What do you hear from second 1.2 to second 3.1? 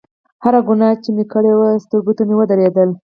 کړې وه سترګو ته مې ودرېدله.